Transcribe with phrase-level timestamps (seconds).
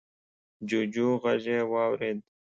[0.67, 2.17] جوجو غږ يې واورېد.